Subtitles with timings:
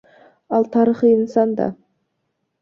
[0.55, 1.67] Ал тарыхый инсан да.